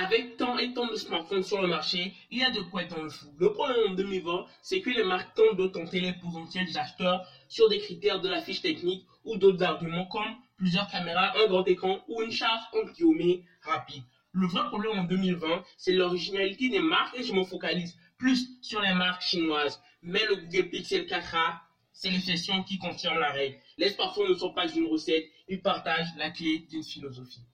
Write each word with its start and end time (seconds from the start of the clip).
avec 0.00 0.38
tant 0.38 0.56
et 0.56 0.72
tant 0.72 0.86
de 0.86 0.96
smartphones 0.96 1.42
sur 1.42 1.60
le 1.60 1.68
marché, 1.68 2.14
il 2.30 2.38
y 2.38 2.42
a 2.42 2.50
de 2.50 2.60
quoi 2.60 2.82
être 2.82 2.96
dans 2.96 3.02
le 3.02 3.10
fou. 3.10 3.26
Le 3.38 3.52
problème 3.52 3.90
en 3.90 3.94
2020, 3.94 4.46
c'est 4.62 4.80
que 4.80 4.88
les 4.88 5.02
marques 5.02 5.34
tentent 5.34 5.56
de 5.56 5.66
tenter 5.66 6.00
les 6.00 6.14
potentiels 6.14 6.66
acheteurs 6.74 7.26
sur 7.48 7.68
des 7.68 7.78
critères 7.78 8.20
de 8.20 8.28
la 8.28 8.40
fiche 8.40 8.62
technique 8.62 9.04
ou 9.24 9.36
d'autres 9.36 9.62
arguments 9.62 10.06
comme 10.06 10.34
plusieurs 10.56 10.88
caméras, 10.88 11.38
un 11.38 11.46
grand 11.46 11.66
écran 11.66 12.02
ou 12.08 12.22
une 12.22 12.32
charge 12.32 12.62
en 12.72 12.90
guillemets 12.90 13.42
rapide. 13.60 14.02
Le 14.32 14.46
vrai 14.46 14.64
problème 14.68 14.98
en 14.98 15.04
2020, 15.04 15.62
c'est 15.76 15.92
l'originalité 15.92 16.70
des 16.70 16.80
marques 16.80 17.18
et 17.18 17.22
je 17.22 17.34
me 17.34 17.44
focalise 17.44 17.94
plus 18.16 18.48
sur 18.62 18.80
les 18.80 18.94
marques 18.94 19.22
chinoises. 19.22 19.82
Mais 20.02 20.24
le 20.24 20.36
Google 20.36 20.70
Pixel 20.70 21.04
4a, 21.04 21.58
c'est 21.92 22.10
l'exception 22.10 22.62
qui 22.62 22.78
confirme 22.78 23.18
la 23.18 23.32
règle. 23.32 23.58
Les 23.76 23.90
smartphones 23.90 24.30
ne 24.30 24.34
sont 24.34 24.54
pas 24.54 24.66
une 24.66 24.86
recette, 24.86 25.26
ils 25.48 25.60
partagent 25.60 26.16
la 26.16 26.30
clé 26.30 26.64
d'une 26.70 26.82
philosophie. 26.82 27.44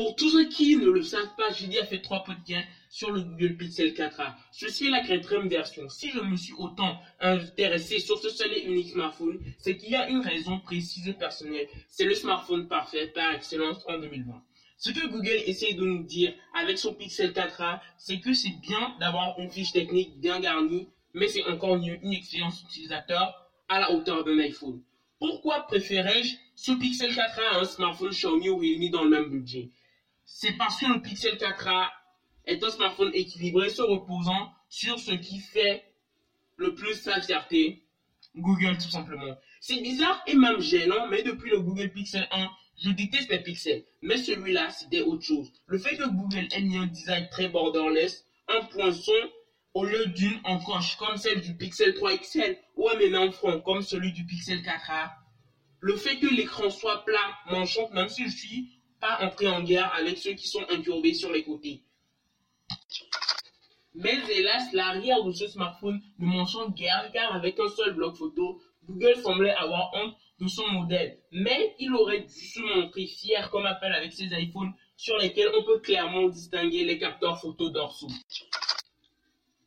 Pour 0.00 0.16
tous 0.16 0.30
ceux 0.30 0.48
qui 0.48 0.76
ne 0.76 0.88
le 0.88 1.02
savent 1.02 1.36
pas, 1.36 1.52
j'ai 1.52 1.66
déjà 1.66 1.84
fait 1.84 2.00
trois 2.00 2.24
podcasts 2.24 2.66
sur 2.88 3.10
le 3.10 3.20
Google 3.20 3.58
Pixel 3.58 3.92
4a. 3.92 4.32
Ceci 4.50 4.86
est 4.86 4.90
la 4.90 5.02
quatrième 5.02 5.46
version. 5.46 5.90
Si 5.90 6.08
je 6.08 6.20
me 6.20 6.36
suis 6.36 6.54
autant 6.54 6.98
intéressé 7.20 7.98
sur 7.98 8.16
ce 8.16 8.30
seul 8.30 8.50
et 8.54 8.62
unique 8.62 8.92
smartphone, 8.92 9.38
c'est 9.58 9.76
qu'il 9.76 9.90
y 9.90 9.96
a 9.96 10.08
une 10.08 10.20
raison 10.20 10.58
précise 10.58 11.06
et 11.06 11.12
personnelle. 11.12 11.68
C'est 11.86 12.06
le 12.06 12.14
smartphone 12.14 12.66
parfait 12.66 13.08
par 13.08 13.34
excellence 13.34 13.84
en 13.86 13.98
2020. 13.98 14.42
Ce 14.78 14.88
que 14.88 15.06
Google 15.06 15.42
essaie 15.44 15.74
de 15.74 15.84
nous 15.84 16.02
dire 16.02 16.32
avec 16.54 16.78
son 16.78 16.94
Pixel 16.94 17.32
4a, 17.32 17.80
c'est 17.98 18.20
que 18.20 18.32
c'est 18.32 18.58
bien 18.62 18.96
d'avoir 19.00 19.38
une 19.38 19.50
fiche 19.50 19.72
technique 19.72 20.18
bien 20.18 20.40
garnie, 20.40 20.88
mais 21.12 21.28
c'est 21.28 21.44
encore 21.44 21.76
mieux 21.76 21.98
une 22.02 22.14
expérience 22.14 22.62
utilisateur 22.62 23.50
à 23.68 23.78
la 23.78 23.92
hauteur 23.92 24.24
d'un 24.24 24.38
iPhone. 24.38 24.80
Pourquoi 25.18 25.66
préférais-je 25.66 26.36
ce 26.54 26.72
Pixel 26.72 27.10
4a 27.10 27.52
à 27.52 27.58
un 27.58 27.64
smartphone 27.64 28.08
Xiaomi 28.08 28.48
ou 28.48 28.56
Realme 28.56 28.88
dans 28.88 29.04
le 29.04 29.10
même 29.10 29.28
budget? 29.28 29.68
C'est 30.32 30.52
parce 30.52 30.80
que 30.80 30.86
le 30.86 31.02
Pixel 31.02 31.34
4a 31.34 31.90
est 32.46 32.62
un 32.62 32.70
smartphone 32.70 33.10
équilibré 33.14 33.68
se 33.68 33.82
reposant 33.82 34.52
sur 34.68 34.98
ce 34.98 35.10
qui 35.10 35.40
fait 35.40 35.84
le 36.56 36.74
plus 36.74 36.94
sa 36.94 37.20
fierté, 37.20 37.84
Google 38.36 38.78
tout 38.78 38.88
simplement. 38.90 39.36
C'est 39.60 39.82
bizarre 39.82 40.22
et 40.26 40.34
même 40.34 40.60
gênant, 40.60 41.08
mais 41.08 41.22
depuis 41.22 41.50
le 41.50 41.60
Google 41.60 41.90
Pixel 41.90 42.26
1, 42.30 42.48
je 42.78 42.90
déteste 42.90 43.28
les 43.28 43.42
pixels. 43.42 43.84
Mais 44.02 44.16
celui-là, 44.16 44.70
c'était 44.70 45.02
autre 45.02 45.22
chose. 45.22 45.52
Le 45.66 45.78
fait 45.78 45.96
que 45.96 46.08
Google 46.08 46.46
ait 46.52 46.62
mis 46.62 46.78
un 46.78 46.86
design 46.86 47.28
très 47.30 47.48
borderless, 47.48 48.24
un 48.48 48.64
poinçon 48.66 49.12
au 49.74 49.84
lieu 49.84 50.06
d'une 50.06 50.40
encoche 50.44 50.96
comme 50.96 51.16
celle 51.16 51.40
du 51.40 51.56
Pixel 51.56 51.94
3 51.94 52.18
XL 52.18 52.56
ou 52.76 52.88
un 52.88 52.98
énorme 53.00 53.32
front 53.32 53.60
comme 53.60 53.82
celui 53.82 54.12
du 54.12 54.24
Pixel 54.24 54.62
4a. 54.62 55.10
Le 55.80 55.96
fait 55.96 56.18
que 56.18 56.32
l'écran 56.32 56.70
soit 56.70 57.04
plat 57.04 57.36
m'enchante 57.50 57.92
même 57.92 58.08
si 58.08 58.24
je 58.24 58.36
suis 58.36 58.79
pas 59.00 59.18
entrer 59.22 59.48
en 59.48 59.62
guerre 59.62 59.92
avec 59.94 60.18
ceux 60.18 60.32
qui 60.32 60.48
sont 60.48 60.64
incurvés 60.70 61.14
sur 61.14 61.32
les 61.32 61.42
côtés. 61.42 61.82
Mais 63.94 64.18
hélas, 64.30 64.72
l'arrière 64.72 65.24
de 65.24 65.32
ce 65.32 65.48
smartphone 65.48 66.00
ne 66.18 66.26
mentionne 66.26 66.72
guère 66.72 67.10
car 67.12 67.34
avec 67.34 67.58
un 67.58 67.68
seul 67.68 67.94
bloc 67.94 68.16
photo, 68.16 68.60
Google 68.88 69.16
semblait 69.22 69.54
avoir 69.54 69.90
honte 69.94 70.14
de 70.40 70.48
son 70.48 70.66
modèle. 70.68 71.18
Mais 71.32 71.74
il 71.78 71.92
aurait 71.94 72.20
dû 72.20 72.28
se 72.28 72.60
montrer 72.60 73.06
fier 73.06 73.50
comme 73.50 73.66
Apple 73.66 73.92
avec 73.92 74.12
ses 74.12 74.26
iPhones 74.26 74.72
sur 74.96 75.16
lesquels 75.18 75.50
on 75.54 75.64
peut 75.64 75.80
clairement 75.80 76.28
distinguer 76.28 76.84
les 76.84 76.98
capteurs 76.98 77.40
photo 77.40 77.70
dorsaux 77.70 78.08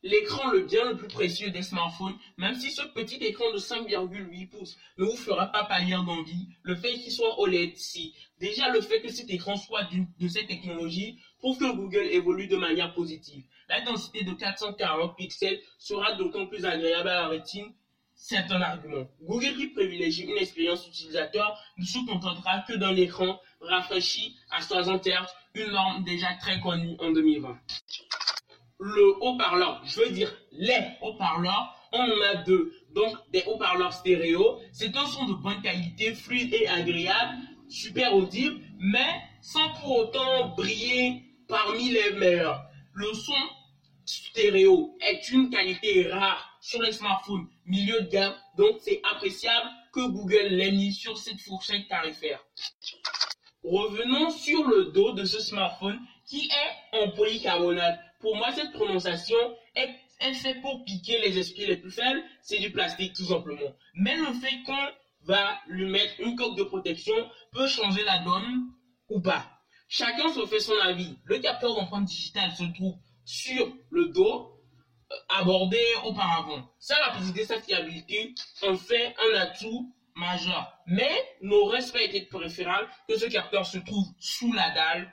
l'écran 0.04 0.48
le 0.48 0.60
bien 0.60 0.84
le 0.84 0.96
plus 0.96 1.08
précieux 1.08 1.50
des 1.50 1.62
smartphones, 1.62 2.16
même 2.36 2.54
si 2.54 2.70
ce 2.70 2.82
petit 2.82 3.16
écran 3.16 3.50
de 3.50 3.58
5,8 3.58 4.50
pouces 4.50 4.76
ne 4.98 5.04
vous 5.04 5.16
fera 5.16 5.46
pas 5.46 5.64
pâlir 5.64 6.04
d'envie, 6.04 6.46
le 6.62 6.76
fait 6.76 6.92
qu'il 6.98 7.10
soit 7.10 7.40
OLED, 7.40 7.74
si. 7.74 8.14
Déjà, 8.38 8.68
le 8.68 8.82
fait 8.82 9.00
que 9.00 9.08
cet 9.08 9.30
écran 9.30 9.56
soit 9.56 9.88
de 10.20 10.28
cette 10.28 10.46
technologie 10.46 11.18
prouve 11.38 11.58
que 11.58 11.74
Google 11.74 12.06
évolue 12.10 12.46
de 12.46 12.56
manière 12.56 12.92
positive. 12.92 13.42
La 13.68 13.80
densité 13.80 14.22
de 14.22 14.32
440 14.32 15.16
pixels 15.16 15.58
sera 15.78 16.12
d'autant 16.12 16.46
plus 16.46 16.66
agréable 16.66 17.08
à 17.08 17.14
la 17.22 17.28
rétine 17.28 17.72
c'est 18.16 18.48
un 18.52 18.62
argument. 18.62 19.08
Google 19.20 19.56
qui 19.56 19.66
privilégie 19.66 20.22
une 20.22 20.38
expérience 20.38 20.86
utilisateur 20.86 21.58
ne 21.76 21.84
se 21.84 21.98
contentera 22.06 22.60
que 22.60 22.74
d'un 22.74 22.94
écran 22.94 23.40
rafraîchi 23.60 24.36
à 24.50 24.62
60 24.62 25.04
Hz, 25.04 25.26
une 25.54 25.70
norme 25.72 26.04
déjà 26.04 26.28
très 26.34 26.60
connue 26.60 26.94
en 27.00 27.10
2020 27.10 27.58
le 28.84 29.16
haut-parleur, 29.22 29.80
je 29.86 30.00
veux 30.00 30.10
dire 30.10 30.30
les 30.52 30.78
haut-parleurs, 31.00 31.74
on 31.92 32.00
en 32.00 32.20
a 32.32 32.34
deux. 32.42 32.70
Donc 32.94 33.16
des 33.32 33.42
haut-parleurs 33.46 33.94
stéréo, 33.94 34.60
c'est 34.72 34.94
un 34.94 35.06
son 35.06 35.24
de 35.24 35.34
bonne 35.34 35.62
qualité, 35.62 36.14
fluide 36.14 36.52
et 36.52 36.68
agréable, 36.68 37.38
super 37.68 38.14
audible, 38.14 38.60
mais 38.78 39.22
sans 39.40 39.70
pour 39.80 39.96
autant 39.96 40.48
briller 40.54 41.22
parmi 41.48 41.90
les 41.90 42.12
meilleurs. 42.12 42.62
Le 42.92 43.12
son 43.14 43.32
stéréo 44.04 44.98
est 45.00 45.30
une 45.30 45.48
qualité 45.48 46.08
rare 46.12 46.58
sur 46.60 46.82
les 46.82 46.92
smartphones 46.92 47.46
milieu 47.64 48.02
de 48.02 48.10
gamme, 48.10 48.34
donc 48.58 48.76
c'est 48.80 49.00
appréciable 49.10 49.70
que 49.94 50.06
Google 50.08 50.48
l'ait 50.48 50.72
mis 50.72 50.92
sur 50.92 51.16
cette 51.16 51.40
fourchette 51.40 51.88
tarifaire. 51.88 52.44
Revenons 53.62 54.28
sur 54.28 54.68
le 54.68 54.92
dos 54.92 55.12
de 55.12 55.24
ce 55.24 55.40
smartphone 55.40 55.98
qui 56.26 56.50
est 56.50 56.98
en 56.98 57.10
polycarbonate. 57.10 57.98
Pour 58.24 58.36
moi, 58.36 58.50
cette 58.52 58.72
prononciation 58.72 59.36
est, 59.74 60.32
faite 60.32 60.62
pour 60.62 60.82
piquer 60.86 61.20
les 61.20 61.36
esprits 61.38 61.66
les 61.66 61.76
plus 61.76 61.90
faibles. 61.90 62.22
C'est 62.40 62.58
du 62.58 62.72
plastique, 62.72 63.12
tout 63.12 63.26
simplement. 63.26 63.76
Mais 63.96 64.16
le 64.16 64.32
fait 64.32 64.62
qu'on 64.64 64.88
va 65.26 65.60
lui 65.66 65.84
mettre 65.90 66.18
une 66.20 66.34
coque 66.34 66.56
de 66.56 66.62
protection 66.62 67.12
peut 67.52 67.68
changer 67.68 68.02
la 68.02 68.20
donne 68.20 68.72
ou 69.10 69.20
pas. 69.20 69.44
Chacun 69.88 70.32
se 70.32 70.46
fait 70.46 70.60
son 70.60 70.72
avis. 70.84 71.18
Le 71.24 71.38
capteur 71.38 71.74
d'empreinte 71.74 72.06
digitale 72.06 72.50
se 72.52 72.64
trouve 72.72 72.94
sur 73.26 73.70
le 73.90 74.08
dos 74.08 74.58
euh, 75.12 75.14
abordé 75.28 75.82
auparavant. 76.04 76.66
Ça, 76.78 76.98
la 77.00 77.08
rapidité, 77.08 77.44
sa 77.44 77.60
fiabilité 77.60 78.34
en 78.62 78.74
fait 78.74 79.14
un 79.18 79.36
atout 79.36 79.94
majeur. 80.14 80.78
Mais 80.86 81.12
n'aurait 81.42 81.84
pas 81.92 82.00
été 82.00 82.22
préférable 82.22 82.88
que 83.06 83.18
ce 83.18 83.26
capteur 83.26 83.66
se 83.66 83.76
trouve 83.76 84.06
sous 84.18 84.50
la 84.54 84.70
dalle 84.70 85.12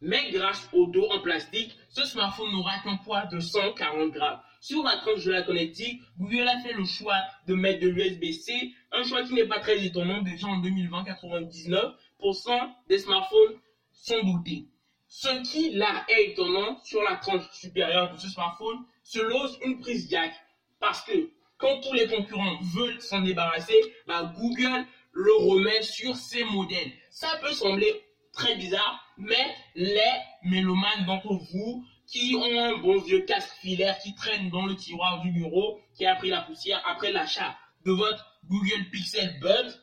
mais 0.00 0.30
grâce 0.30 0.68
au 0.72 0.86
dos 0.86 1.06
en 1.10 1.20
plastique, 1.20 1.76
ce 1.88 2.04
smartphone 2.04 2.50
n'aura 2.52 2.78
qu'un 2.80 2.96
poids 2.96 3.26
de 3.26 3.38
140 3.40 4.10
grammes. 4.12 4.40
Sur 4.60 4.82
la 4.82 4.96
tranche 4.96 5.24
de 5.24 5.30
la 5.30 5.42
connectique, 5.42 6.00
Google 6.18 6.48
a 6.48 6.58
fait 6.60 6.72
le 6.72 6.84
choix 6.84 7.20
de 7.46 7.54
mettre 7.54 7.80
de 7.80 7.88
l'USB-C, 7.88 8.72
un 8.92 9.02
choix 9.02 9.22
qui 9.22 9.34
n'est 9.34 9.46
pas 9.46 9.60
très 9.60 9.84
étonnant. 9.84 10.22
Déjà 10.22 10.46
en 10.46 10.58
2020, 10.58 11.04
99% 11.04 12.74
des 12.88 12.98
smartphones 12.98 13.58
sont 13.92 14.22
dotés. 14.22 14.68
Ce 15.06 15.42
qui 15.42 15.70
là 15.70 16.04
est 16.08 16.32
étonnant 16.32 16.78
sur 16.82 17.02
la 17.02 17.16
tranche 17.16 17.48
supérieure 17.52 18.12
de 18.12 18.18
ce 18.18 18.28
smartphone, 18.28 18.84
se 19.02 19.20
lose 19.20 19.58
une 19.62 19.80
prise 19.80 20.08
jack. 20.10 20.32
Parce 20.80 21.02
que 21.02 21.30
quand 21.58 21.80
tous 21.80 21.92
les 21.92 22.08
concurrents 22.08 22.58
veulent 22.74 23.00
s'en 23.00 23.20
débarrasser, 23.20 23.80
bah, 24.06 24.32
Google 24.36 24.86
le 25.12 25.34
remet 25.48 25.82
sur 25.82 26.16
ses 26.16 26.44
modèles. 26.44 26.92
Ça 27.10 27.28
peut 27.40 27.52
sembler 27.52 28.02
très 28.32 28.56
bizarre, 28.56 29.03
mais 29.16 29.54
les 29.74 30.00
mélomanes 30.44 31.06
d'entre 31.06 31.34
vous 31.34 31.84
qui 32.06 32.34
ont 32.36 32.58
un 32.58 32.78
bon 32.78 32.98
vieux 33.00 33.20
casque 33.20 33.54
filaire 33.60 33.98
qui 33.98 34.14
traîne 34.14 34.50
dans 34.50 34.66
le 34.66 34.76
tiroir 34.76 35.20
du 35.22 35.30
bureau, 35.30 35.80
qui 35.96 36.06
a 36.06 36.14
pris 36.16 36.30
la 36.30 36.42
poussière 36.42 36.82
après 36.86 37.12
l'achat 37.12 37.56
de 37.84 37.92
votre 37.92 38.40
Google 38.48 38.90
Pixel 38.90 39.38
Buds, 39.40 39.74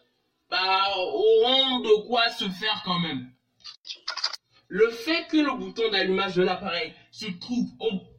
bah, 0.50 0.81
auront 0.97 1.80
de 1.80 2.07
quoi 2.07 2.30
se 2.30 2.48
faire 2.50 2.81
quand 2.86 3.00
même. 3.00 3.31
Le 4.68 4.89
fait 4.89 5.28
que 5.28 5.38
le 5.38 5.57
bouton 5.57 5.89
d'allumage 5.92 6.36
de 6.36 6.44
l'appareil 6.44 6.94
se 7.12 7.25
trouve 7.39 7.68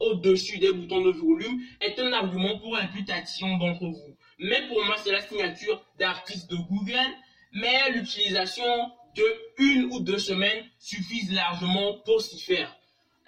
au-dessus 0.00 0.58
des 0.58 0.72
boutons 0.72 1.00
de 1.00 1.10
volume 1.10 1.60
est 1.80 1.98
un 1.98 2.12
argument 2.12 2.58
pour 2.58 2.74
la 2.74 2.82
réputation 2.82 3.56
d'entre 3.56 3.86
vous. 3.86 4.16
Mais 4.38 4.66
pour 4.68 4.84
moi, 4.84 4.96
c'est 4.98 5.12
la 5.12 5.22
signature 5.22 5.82
d'artiste 5.98 6.50
de 6.50 6.56
Google, 6.56 7.16
mais 7.52 7.90
l'utilisation 7.92 8.64
de 9.16 9.24
une 9.58 9.84
ou 9.92 10.00
deux 10.00 10.18
semaines 10.18 10.64
suffisent 10.78 11.32
largement 11.32 11.98
pour 12.04 12.20
s'y 12.20 12.40
faire. 12.40 12.74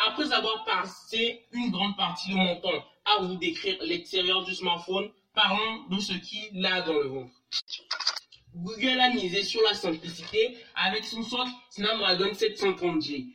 Après 0.09 0.33
avoir 0.33 0.65
passé 0.65 1.45
une 1.53 1.71
grande 1.71 1.97
partie 1.97 2.31
de 2.31 2.37
mon 2.37 2.61
temps 2.61 2.85
à 3.05 3.23
vous 3.23 3.37
décrire 3.37 3.77
l'extérieur 3.83 4.45
du 4.45 4.55
smartphone, 4.55 5.11
parlons 5.35 5.85
de 5.91 6.01
ce 6.01 6.13
qu'il 6.15 6.65
a 6.65 6.83
dans 6.83 6.95
le 6.95 7.09
ventre. 7.09 7.35
Google 8.55 9.01
a 9.01 9.11
misé 9.11 9.43
sur 9.43 9.61
la 9.63 9.75
simplicité 9.75 10.57
avec 10.77 11.05
son 11.05 11.23
socle 11.23 11.51
Snapdragon 11.71 12.31
730G, 12.33 13.27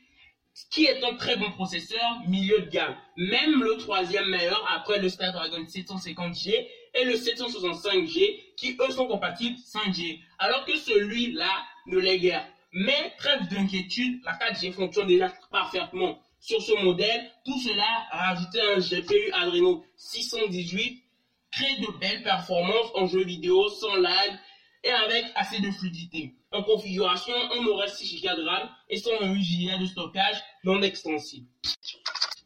qui 0.71 0.85
est 0.85 1.03
un 1.03 1.15
très 1.15 1.35
bon 1.35 1.51
processeur 1.51 2.21
milieu 2.27 2.61
de 2.61 2.69
gamme. 2.69 2.95
Même 3.17 3.61
le 3.61 3.77
troisième 3.77 4.29
meilleur 4.29 4.65
après 4.73 4.99
le 4.99 5.09
Snapdragon 5.09 5.63
750G 5.63 6.67
et 6.95 7.03
le 7.03 7.13
765G 7.15 8.48
qui 8.59 8.75
eux 8.79 8.91
sont 8.91 9.07
compatibles 9.07 9.57
5G, 9.57 10.19
alors 10.37 10.65
que 10.65 10.77
celui-là 10.77 11.65
ne 11.87 11.97
l'est 11.97 12.19
guère. 12.19 12.45
Mais 12.73 13.15
trêve 13.17 13.47
d'inquiétude, 13.47 14.21
la 14.25 14.33
4G 14.33 14.73
fonctionne 14.73 15.07
déjà 15.07 15.33
parfaitement 15.49 16.19
sur 16.39 16.61
ce 16.61 16.83
modèle. 16.83 17.31
Tout 17.45 17.59
cela, 17.59 18.07
rajouter 18.11 18.61
un 18.61 18.79
GPU 18.79 19.31
Adreno 19.33 19.83
618, 19.95 21.03
crée 21.51 21.75
de 21.79 21.99
belles 21.99 22.23
performances 22.23 22.91
en 22.95 23.07
jeu 23.07 23.23
vidéo 23.23 23.69
sans 23.69 23.95
lag 23.95 24.37
et 24.83 24.91
avec 24.91 25.25
assez 25.35 25.59
de 25.61 25.71
fluidité. 25.71 26.35
En 26.51 26.63
configuration, 26.63 27.33
on 27.57 27.65
aurait 27.67 27.87
6 27.87 28.21
Go 28.21 28.35
de 28.35 28.45
RAM 28.45 28.69
et 28.89 28.97
128 28.97 29.71
Go 29.71 29.77
de 29.77 29.85
stockage 29.85 30.37
non 30.63 30.81
extensible. 30.81 31.47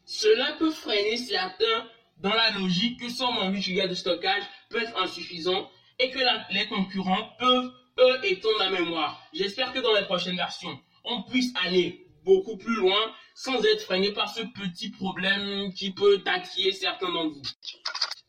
Cela 0.06 0.52
peut 0.58 0.70
freiner 0.70 1.16
certains 1.16 1.88
dans 2.18 2.34
la 2.34 2.50
logique 2.52 3.00
que 3.00 3.08
128 3.10 3.74
Go 3.74 3.88
de 3.88 3.94
stockage 3.94 4.44
peut 4.70 4.82
être 4.82 4.96
insuffisant 5.02 5.68
et 5.98 6.10
que 6.10 6.18
les 6.52 6.66
concurrents 6.66 7.30
peuvent, 7.38 7.72
eux, 7.98 8.24
étendre 8.24 8.58
la 8.58 8.70
mémoire. 8.70 9.22
J'espère 9.32 9.72
que 9.72 9.78
dans 9.78 9.94
les 9.94 10.04
prochaines 10.04 10.36
versions, 10.36 10.78
on 11.04 11.22
puisse 11.22 11.52
aller 11.64 12.06
beaucoup 12.24 12.56
plus 12.56 12.74
loin 12.76 13.12
sans 13.34 13.62
être 13.64 13.82
freiné 13.82 14.12
par 14.12 14.28
ce 14.28 14.42
petit 14.42 14.90
problème 14.90 15.72
qui 15.74 15.92
peut 15.92 16.22
tatiller 16.22 16.72
certains 16.72 17.12
d'entre 17.12 17.34
vous. 17.34 17.42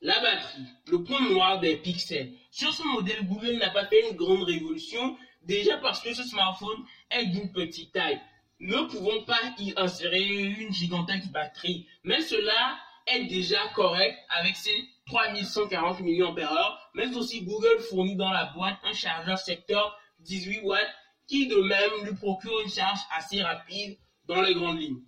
La 0.01 0.19
batterie, 0.19 0.65
le 0.91 1.03
point 1.03 1.21
noir 1.21 1.59
des 1.59 1.77
pixels. 1.77 2.33
Sur 2.51 2.73
ce 2.73 2.83
modèle, 2.83 3.25
Google 3.25 3.57
n'a 3.57 3.69
pas 3.69 3.85
fait 3.85 4.09
une 4.09 4.15
grande 4.15 4.43
révolution, 4.43 5.17
déjà 5.43 5.77
parce 5.77 6.01
que 6.01 6.13
ce 6.13 6.23
smartphone 6.23 6.85
est 7.11 7.25
d'une 7.27 7.51
petite 7.51 7.93
taille. 7.93 8.21
Ne 8.59 8.83
pouvons 8.83 9.23
pas 9.23 9.39
y 9.59 9.73
insérer 9.75 10.23
une 10.23 10.71
gigantesque 10.71 11.31
batterie, 11.31 11.87
mais 12.03 12.21
cela 12.21 12.77
est 13.07 13.25
déjà 13.25 13.59
correct 13.75 14.17
avec 14.29 14.55
ses 14.55 14.75
3140 15.07 15.99
mAh, 16.01 16.79
mais 16.95 17.15
aussi 17.15 17.43
Google 17.43 17.79
fournit 17.89 18.15
dans 18.15 18.31
la 18.31 18.45
boîte 18.55 18.77
un 18.83 18.93
chargeur 18.93 19.37
secteur 19.37 19.97
18 20.19 20.61
watts 20.61 20.95
qui 21.27 21.47
de 21.47 21.57
même 21.57 21.91
lui 22.03 22.15
procure 22.15 22.61
une 22.61 22.69
charge 22.69 22.99
assez 23.15 23.41
rapide 23.41 23.97
dans 24.25 24.41
les 24.41 24.53
grandes 24.53 24.79
lignes. 24.79 25.01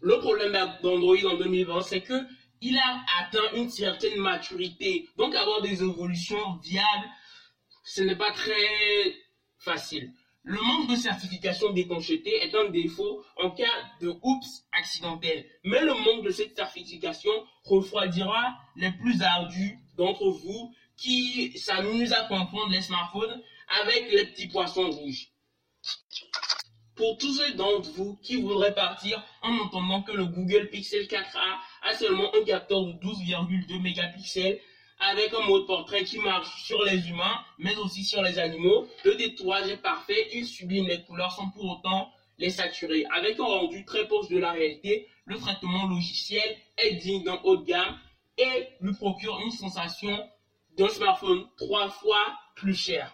Le 0.00 0.18
problème 0.18 0.52
d'Android 0.82 1.16
en 1.24 1.36
2020, 1.36 1.82
c'est 1.82 2.00
que 2.00 2.22
il 2.60 2.78
a 2.78 3.04
atteint 3.20 3.56
une 3.56 3.68
certaine 3.70 4.18
maturité. 4.20 5.08
Donc 5.16 5.34
avoir 5.34 5.62
des 5.62 5.82
évolutions 5.82 6.56
viables, 6.62 7.08
ce 7.84 8.02
n'est 8.02 8.16
pas 8.16 8.30
très 8.32 9.16
facile. 9.58 10.12
Le 10.44 10.60
manque 10.60 10.90
de 10.90 10.96
certification 10.96 11.70
d'étanchéité 11.72 12.42
est 12.42 12.54
un 12.56 12.68
défaut 12.70 13.24
en 13.36 13.50
cas 13.50 13.64
de 14.00 14.12
oups 14.22 14.64
accidentel. 14.72 15.46
Mais 15.62 15.80
le 15.80 15.94
manque 15.94 16.24
de 16.24 16.30
cette 16.30 16.56
certification 16.56 17.30
refroidira 17.64 18.58
les 18.74 18.90
plus 18.90 19.22
ardus 19.22 19.78
d'entre 19.96 20.28
vous 20.30 20.74
qui 20.96 21.56
s'amusent 21.56 22.12
à 22.12 22.24
comprendre 22.24 22.72
les 22.72 22.80
smartphones 22.80 23.40
avec 23.82 24.10
les 24.10 24.26
petits 24.26 24.48
poissons 24.48 24.90
rouges. 24.90 25.28
Pour 26.96 27.18
tous 27.18 27.34
ceux 27.34 27.54
d'entre 27.54 27.90
vous 27.92 28.16
qui 28.16 28.42
voudraient 28.42 28.74
partir 28.74 29.24
en 29.42 29.52
entendant 29.58 30.02
que 30.02 30.12
le 30.12 30.26
Google 30.26 30.68
Pixel 30.70 31.06
4a 31.06 31.58
a 31.82 31.94
seulement 31.94 32.34
un 32.34 32.44
capteur 32.44 32.84
de 32.84 32.92
12,2 32.94 33.80
mégapixels 33.80 34.60
avec 35.10 35.32
un 35.34 35.46
mode 35.46 35.66
portrait 35.66 36.04
qui 36.04 36.18
marche 36.18 36.62
sur 36.64 36.82
les 36.84 37.08
humains, 37.08 37.40
mais 37.58 37.74
aussi 37.76 38.04
sur 38.04 38.22
les 38.22 38.38
animaux. 38.38 38.86
Le 39.04 39.14
détourage 39.16 39.68
est 39.68 39.82
parfait, 39.82 40.28
il 40.32 40.46
sublime 40.46 40.86
les 40.86 41.02
couleurs 41.02 41.32
sans 41.32 41.48
pour 41.50 41.64
autant 41.64 42.10
les 42.38 42.50
saturer. 42.50 43.04
Avec 43.14 43.38
un 43.40 43.44
rendu 43.44 43.84
très 43.84 44.06
proche 44.06 44.28
de 44.28 44.38
la 44.38 44.52
réalité, 44.52 45.08
le 45.24 45.38
traitement 45.38 45.86
logiciel 45.88 46.56
est 46.78 46.94
digne 46.96 47.24
d'un 47.24 47.40
haut 47.44 47.56
de 47.56 47.64
gamme 47.64 47.98
et 48.38 48.68
lui 48.80 48.94
procure 48.94 49.40
une 49.44 49.50
sensation 49.50 50.18
d'un 50.76 50.88
smartphone 50.88 51.46
trois 51.56 51.88
fois 51.90 52.38
plus 52.54 52.74
cher. 52.74 53.12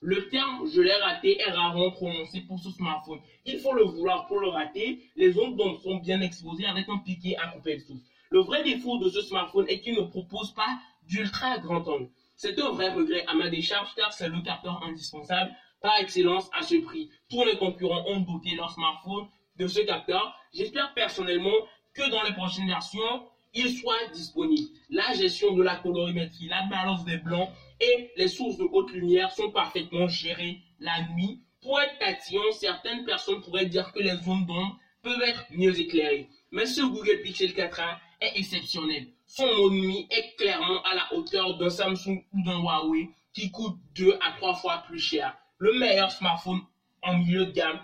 Le 0.00 0.28
terme 0.28 0.68
je 0.74 0.80
l'ai 0.80 0.94
raté 0.94 1.40
est 1.40 1.50
rarement 1.52 1.92
prononcé 1.92 2.40
pour 2.40 2.58
ce 2.58 2.70
smartphone. 2.70 3.20
Il 3.46 3.60
faut 3.60 3.72
le 3.72 3.84
vouloir 3.84 4.26
pour 4.26 4.40
le 4.40 4.48
rater. 4.48 5.00
Les 5.14 5.38
ondes 5.38 5.56
d'ombre 5.56 5.80
sont 5.80 5.96
bien 5.96 6.20
exposées 6.20 6.66
avec 6.66 6.88
un 6.88 6.98
piqué 6.98 7.36
à 7.36 7.48
couper 7.48 7.74
le 7.74 7.80
souffle. 7.80 8.02
Le 8.32 8.40
vrai 8.40 8.62
défaut 8.62 8.96
de 8.96 9.10
ce 9.10 9.20
smartphone 9.20 9.66
est 9.68 9.82
qu'il 9.82 9.94
ne 9.94 10.00
propose 10.00 10.54
pas 10.54 10.78
d'ultra 11.06 11.58
grand 11.58 11.86
angle. 11.86 12.08
C'est 12.34 12.58
un 12.58 12.70
vrai 12.70 12.90
regret 12.90 13.26
à 13.26 13.34
ma 13.34 13.50
décharge 13.50 13.94
car 13.94 14.10
c'est 14.14 14.30
le 14.30 14.40
capteur 14.40 14.82
indispensable 14.84 15.54
par 15.82 15.98
excellence 16.00 16.48
à 16.58 16.62
ce 16.62 16.76
prix. 16.76 17.10
Tous 17.28 17.44
les 17.44 17.58
concurrents 17.58 18.06
ont 18.06 18.20
doté 18.20 18.54
leur 18.56 18.70
smartphone 18.70 19.26
de 19.56 19.66
ce 19.66 19.80
capteur. 19.80 20.34
J'espère 20.54 20.94
personnellement 20.94 21.52
que 21.92 22.08
dans 22.08 22.22
les 22.22 22.32
prochaines 22.32 22.68
versions, 22.68 23.28
il 23.52 23.68
soit 23.68 24.08
disponible. 24.14 24.70
La 24.88 25.12
gestion 25.12 25.52
de 25.52 25.62
la 25.62 25.76
colorimétrie, 25.76 26.48
la 26.48 26.62
balance 26.70 27.04
des 27.04 27.18
blancs 27.18 27.50
et 27.80 28.12
les 28.16 28.28
sources 28.28 28.56
de 28.56 28.64
haute 28.64 28.92
lumière 28.92 29.30
sont 29.32 29.50
parfaitement 29.50 30.08
gérées 30.08 30.62
la 30.80 31.06
nuit. 31.08 31.42
Pour 31.60 31.78
être 31.82 31.98
tatillon, 31.98 32.50
certaines 32.52 33.04
personnes 33.04 33.42
pourraient 33.42 33.66
dire 33.66 33.92
que 33.92 34.00
les 34.00 34.16
zones 34.22 34.46
d'ombre 34.46 34.78
peuvent 35.02 35.20
être 35.20 35.44
mieux 35.50 35.78
éclairées. 35.78 36.30
Mais 36.50 36.64
ce 36.64 36.80
Google 36.80 37.20
Pixel 37.22 37.50
4a 37.50 37.98
exceptionnel. 38.34 39.08
Son 39.26 39.46
mode 39.46 39.72
nuit 39.72 40.06
est 40.10 40.36
clairement 40.36 40.82
à 40.82 40.94
la 40.94 41.12
hauteur 41.14 41.56
d'un 41.58 41.70
Samsung 41.70 42.24
ou 42.32 42.42
d'un 42.44 42.60
Huawei 42.60 43.10
qui 43.32 43.50
coûte 43.50 43.76
2 43.94 44.18
à 44.20 44.32
3 44.36 44.54
fois 44.56 44.84
plus 44.86 44.98
cher. 44.98 45.36
Le 45.58 45.78
meilleur 45.78 46.10
smartphone 46.10 46.60
en 47.02 47.18
milieu 47.18 47.46
de 47.46 47.52
gamme 47.52 47.80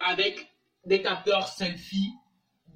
avec 0.00 0.46
des 0.84 1.02
capteurs 1.02 1.48
selfie 1.48 2.12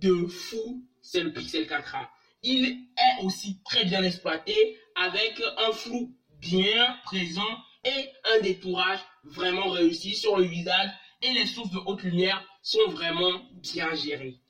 de 0.00 0.26
fou, 0.26 0.84
c'est 1.00 1.22
le 1.22 1.32
Pixel 1.32 1.64
4a. 1.64 2.08
Il 2.42 2.64
est 2.64 3.24
aussi 3.24 3.60
très 3.64 3.84
bien 3.84 4.02
exploité 4.02 4.78
avec 4.94 5.42
un 5.58 5.72
flou 5.72 6.14
bien 6.40 6.96
présent 7.04 7.58
et 7.84 8.08
un 8.34 8.40
détourage 8.40 9.00
vraiment 9.24 9.68
réussi 9.70 10.14
sur 10.14 10.36
le 10.36 10.44
visage 10.44 10.90
et 11.22 11.32
les 11.32 11.46
sources 11.46 11.70
de 11.70 11.78
haute 11.78 12.02
lumière 12.02 12.42
sont 12.62 12.88
vraiment 12.88 13.42
bien 13.62 13.94
gérées. 13.94 14.40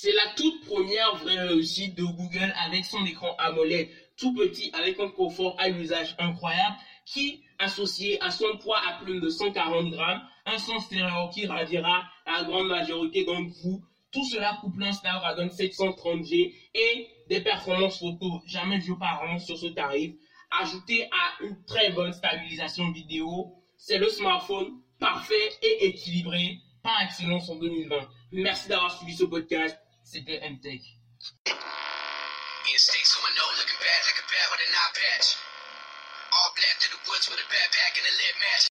C'est 0.00 0.12
la 0.12 0.32
toute 0.36 0.64
première 0.64 1.16
vraie 1.16 1.40
réussite 1.40 1.96
de 1.96 2.04
Google 2.04 2.54
avec 2.64 2.84
son 2.84 3.04
écran 3.04 3.34
AMOLED 3.36 3.88
tout 4.16 4.32
petit 4.32 4.70
avec 4.72 5.00
un 5.00 5.08
confort 5.08 5.56
à 5.58 5.70
l'usage 5.70 6.14
incroyable 6.20 6.76
qui, 7.04 7.42
associé 7.58 8.22
à 8.22 8.30
son 8.30 8.58
poids 8.58 8.78
à 8.86 9.02
plume 9.02 9.18
de 9.18 9.28
140 9.28 9.90
grammes, 9.90 10.22
un 10.46 10.56
son 10.58 10.78
stéréo 10.78 11.30
qui 11.34 11.46
ravira 11.46 12.04
la 12.28 12.44
grande 12.44 12.68
majorité 12.68 13.24
d'entre 13.24 13.52
vous, 13.64 13.82
tout 14.12 14.24
cela 14.26 14.56
couple 14.60 14.84
un 14.84 14.92
Snapdragon 14.92 15.48
730G 15.48 16.54
et 16.74 17.08
des 17.28 17.40
performances 17.40 17.98
photo 17.98 18.40
jamais 18.46 18.78
vues 18.78 18.98
par 19.00 19.24
an 19.24 19.40
sur 19.40 19.58
ce 19.58 19.66
tarif, 19.66 20.14
ajouté 20.60 21.08
à 21.10 21.42
une 21.42 21.64
très 21.64 21.90
bonne 21.90 22.12
stabilisation 22.12 22.92
vidéo, 22.92 23.52
c'est 23.76 23.98
le 23.98 24.08
smartphone 24.08 24.80
parfait 25.00 25.50
et 25.60 25.86
équilibré 25.86 26.60
par 26.84 27.02
excellence 27.02 27.50
en 27.50 27.56
2020. 27.56 27.96
Merci 28.30 28.68
d'avoir 28.68 28.96
suivi 28.96 29.16
ce 29.16 29.24
podcast. 29.24 29.76
sit 30.08 30.24
there 30.24 30.40
and 30.40 30.56
take. 30.64 30.80
Instincts 32.64 33.12
on 33.12 33.28
my 33.28 33.32
nose 33.36 33.60
looking 33.60 33.76
bad 33.76 34.00
like 34.08 34.20
a 34.24 34.24
bad 34.24 34.46
with 34.48 34.64
an 34.64 34.72
eye 34.72 34.92
patch. 34.96 35.36
All 36.32 36.48
black 36.56 36.76
to 36.80 36.88
the 36.96 37.00
woods 37.12 37.28
with 37.28 37.36
a 37.36 37.48
backpack 37.52 37.92
and 38.00 38.08
a 38.08 38.14
lid 38.16 38.36
match. 38.40 38.66